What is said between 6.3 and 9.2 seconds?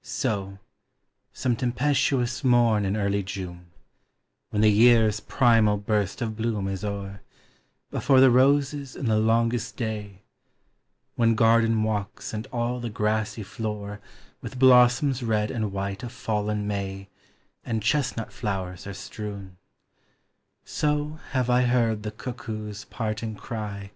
bloom is o'er, Before the roses and the